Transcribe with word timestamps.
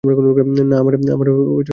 না, 0.03 0.75
আমার 0.79 0.93
তা 0.97 1.13
মনে 1.17 1.31
হয় 1.31 1.45
না। 1.49 1.61